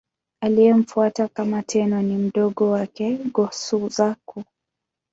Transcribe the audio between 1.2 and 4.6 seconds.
kama Tenno ni mdogo wake, Go-Suzaku.